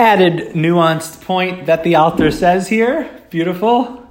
[0.00, 3.08] added nuanced point that the author says here.
[3.28, 4.08] Beautiful.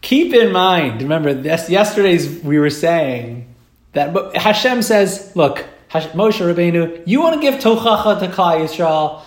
[0.00, 3.54] Keep in mind, remember, this, yesterday's we were saying
[3.92, 9.22] that Hashem says, look, Moshe Rabbeinu, you want to give tochacha to Klal Yisrael,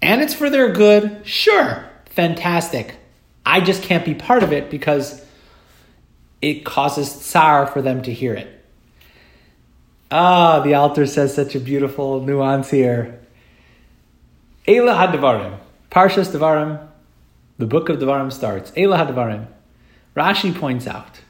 [0.00, 2.96] and it's for their good, sure, fantastic.
[3.44, 5.24] I just can't be part of it because
[6.40, 8.64] it causes tsar for them to hear it.
[10.10, 13.23] Ah, the Alter says such a beautiful nuance here.
[14.66, 15.58] Eila Hadvarim,
[15.90, 16.88] Parshas Devarim,
[17.58, 18.70] the book of Devarim starts.
[18.72, 19.46] Eila Hadvarim.
[20.16, 21.20] Rashi points out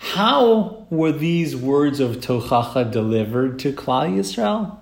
[0.00, 4.78] how were these words of Tochacha delivered to Klal Yisrael?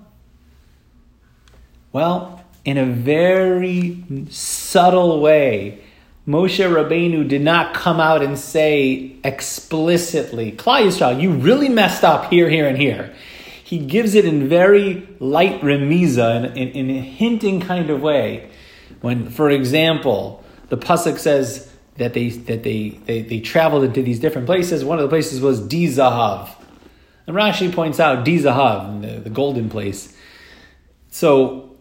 [1.92, 5.80] Well, in a very subtle way.
[6.26, 12.30] Moshe Rabbeinu did not come out and say explicitly, Klal Yisrael, you really messed up
[12.30, 13.14] here, here, and here.
[13.68, 18.48] He gives it in very light remiza, in, in, in a hinting kind of way.
[19.02, 24.20] When, for example, the pasuk says that they that they, they, they traveled into these
[24.20, 24.86] different places.
[24.86, 26.48] One of the places was Dizahav.
[27.26, 30.16] And Rashi points out Dizahav, the, the golden place.
[31.10, 31.76] So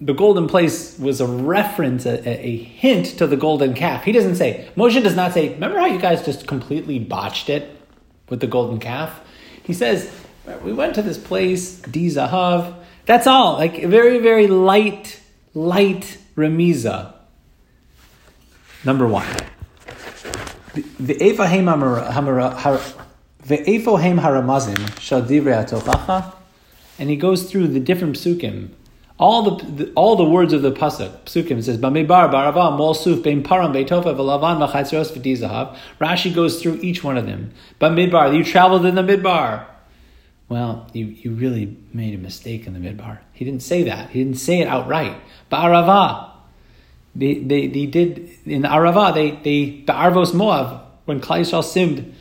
[0.00, 4.02] the golden place was a reference, a, a, hint to the golden calf.
[4.02, 7.80] He doesn't say, Moshe does not say, remember how you guys just completely botched it
[8.28, 9.20] with the golden calf?
[9.62, 10.10] He says,
[10.62, 12.74] we went to this place, Di Zahav.
[13.06, 15.20] That's all, like very, very light,
[15.52, 17.14] light remiza.
[18.84, 19.26] Number one.
[20.74, 21.66] The Efahem
[24.20, 26.34] Haramazim Shal Divrei
[26.98, 28.70] and he goes through the different psukim
[29.18, 33.44] all the, the, all the words of the pasuk psukim says Bamidbar Barava Molsuf Bein
[33.44, 35.76] Paran Beitofa Velavan Machatzros V'Dizahav.
[36.00, 37.52] Rashi goes through each one of them.
[37.80, 39.66] Bamidbar, you traveled in the midbar.
[40.48, 43.18] Well, you, you really made a mistake in the midbar.
[43.32, 44.10] He didn't say that.
[44.10, 45.16] He didn't say it outright.
[45.50, 46.34] Ba'arava.
[47.16, 49.14] They, they, they did in the Arava.
[49.14, 52.12] They they Ba'arvos Moav, when Klal Yisrael simmed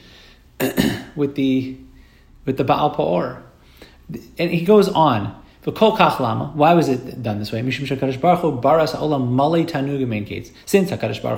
[1.16, 1.78] with the
[2.46, 3.42] with the Baal Peor,
[4.38, 5.40] and he goes on.
[5.66, 7.62] Why was it done this way?
[7.62, 8.40] Since Hakadosh Baruch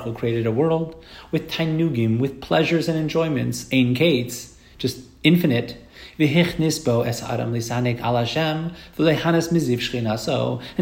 [0.02, 5.78] Hu created a world with tanugim, with pleasures and enjoyments, ein gates, just infinite.
[6.18, 6.32] And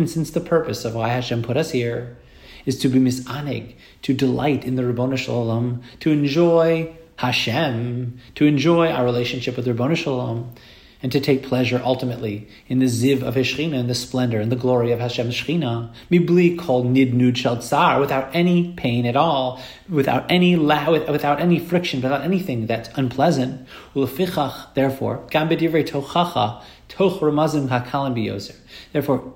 [0.09, 2.17] since the purpose of why Hashem put us here
[2.65, 8.89] is to be misanig, to delight in the Ribbon Shalom, to enjoy Hashem, to enjoy
[8.89, 10.53] our relationship with Ribbon Shalom
[11.03, 14.49] and to take pleasure ultimately in the ziv of his Shechina, in the splendor and
[14.49, 15.93] the glory of Hashem's Shechina.
[16.09, 21.59] Mibli called nidnud shel tsar, without any pain at all, without any la- without any
[21.59, 23.67] friction, without anything that's unpleasant.
[23.93, 28.55] Ulefichach, therefore, gam b'divrei tochacha, toch ramazim hakalim biyoser.
[28.93, 29.33] Therefore,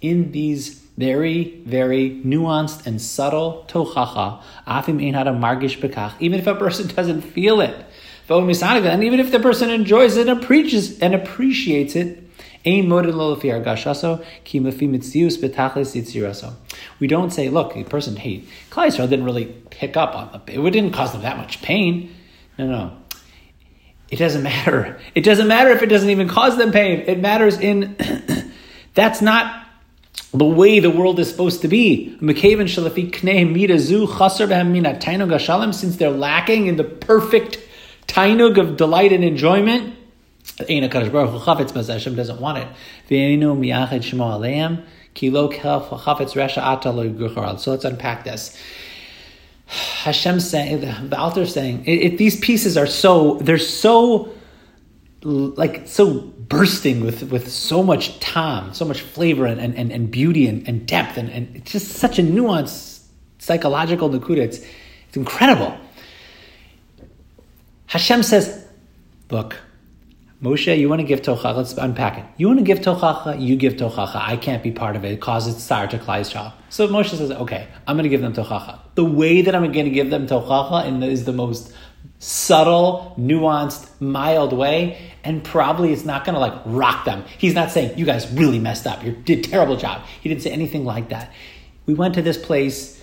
[0.00, 6.46] in these very, very nuanced and subtle tochacha, afim ein hada margish bekach, even if
[6.46, 7.74] a person doesn't feel it,
[8.30, 12.24] and even if the person enjoys it and appreciates, and appreciates it,
[17.00, 20.70] we don't say, look, the person, hey, Klal didn't really pick up on the, it
[20.70, 22.14] didn't cause them that much pain.
[22.58, 22.96] No, no.
[24.10, 25.00] It doesn't matter.
[25.14, 27.04] It doesn't matter if it doesn't even cause them pain.
[27.06, 27.96] It matters in,
[28.94, 29.66] that's not
[30.32, 32.16] the way the world is supposed to be.
[35.72, 37.58] Since they're lacking in the perfect
[38.10, 39.96] tainug of delight and enjoyment.
[41.88, 42.68] Hashem doesn't want it.
[47.60, 48.56] So let's unpack this.
[49.66, 54.32] Hashem saying, the author saying, it, it, these pieces are so, they're so,
[55.22, 60.48] like, so bursting with, with so much time, so much flavor and, and, and beauty
[60.48, 63.04] and, and depth, and, and it's just such a nuanced
[63.38, 64.38] psychological nakuda.
[64.38, 64.58] It's,
[65.06, 65.78] it's incredible.
[67.90, 68.64] Hashem says,
[69.30, 69.56] look,
[70.40, 71.56] Moshe, you want to give tochacha?
[71.56, 72.24] Let's unpack it.
[72.36, 73.42] You want to give tochacha?
[73.42, 74.14] You give tochacha.
[74.14, 75.10] I can't be part of it.
[75.10, 76.52] It causes tsar to Klal Yisrael.
[76.68, 78.78] So Moshe says, okay, I'm going to give them tochacha.
[78.94, 81.74] The way that I'm going to give them tochacha is the most
[82.20, 87.24] subtle, nuanced, mild way, and probably it's not going to like rock them.
[87.38, 89.02] He's not saying you guys really messed up.
[89.04, 90.04] You did terrible job.
[90.20, 91.32] He didn't say anything like that.
[91.86, 92.99] We went to this place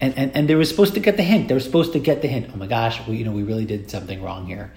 [0.00, 1.48] and, and, and they were supposed to get the hint.
[1.48, 2.50] They were supposed to get the hint.
[2.52, 4.72] Oh my gosh, we, you know, we really did something wrong here.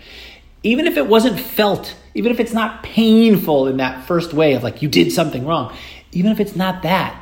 [0.63, 4.63] Even if it wasn't felt, even if it's not painful in that first way of
[4.63, 5.75] like you did something wrong,
[6.11, 7.19] even if it's not that,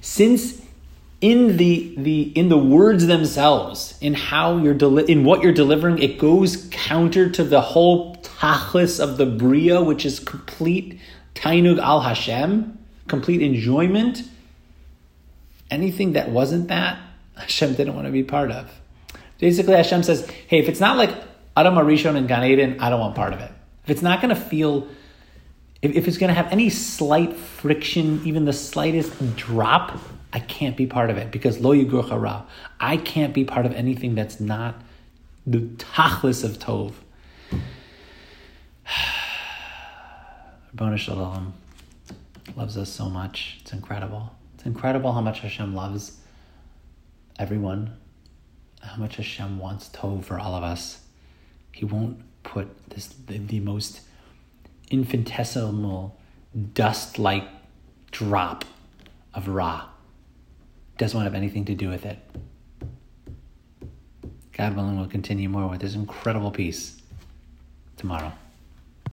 [0.00, 0.62] since
[1.20, 5.98] in the the in the words themselves, in how you're deli- in what you're delivering,
[5.98, 10.98] it goes counter to the whole tachlis of the bria, which is complete
[11.34, 12.78] tainug al Hashem,
[13.08, 14.22] complete enjoyment,
[15.70, 16.98] anything that wasn't that,
[17.38, 18.70] Hashem didn't want to be part of.
[19.38, 21.14] Basically, Hashem says, hey, if it's not like
[21.56, 23.50] Adam Arishon and Gan Eden, I don't want part of it.
[23.84, 24.88] If it's not going to feel,
[25.80, 29.98] if, if it's going to have any slight friction, even the slightest drop,
[30.32, 32.44] I can't be part of it because lo yigurcha
[32.80, 34.74] I can't be part of anything that's not
[35.46, 36.92] the tachlis of tov.
[40.76, 41.54] Rabbanu Shalom
[42.56, 43.58] loves us so much.
[43.62, 44.34] It's incredible.
[44.54, 46.18] It's incredible how much Hashem loves
[47.38, 47.96] everyone,
[48.80, 51.00] how much Hashem wants tov for all of us.
[51.72, 54.00] He won't put this the, the most
[54.90, 56.18] infinitesimal
[56.74, 57.48] dust-like
[58.10, 58.64] drop
[59.34, 59.88] of ra.
[60.96, 62.18] Doesn't want to have anything to do with it.
[64.52, 67.00] God willing, we'll continue more with this incredible piece
[67.96, 68.32] tomorrow.